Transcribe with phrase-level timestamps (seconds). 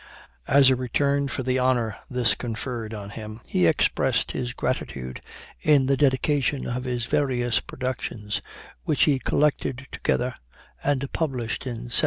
[0.47, 5.21] As a return for the honor thus conferred on him, he expressed his gratitude
[5.61, 8.41] in the dedication of his various productions,
[8.83, 10.33] which he collected together,
[10.83, 11.91] and published in 1781.